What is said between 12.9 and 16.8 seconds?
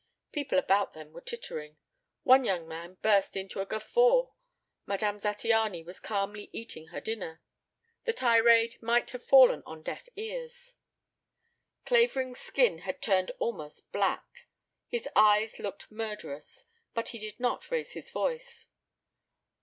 turned almost black. His eyes looked murderous.